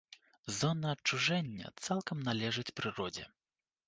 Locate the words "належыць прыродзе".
2.31-3.27